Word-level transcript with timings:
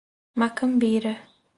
Macambira 0.39 1.13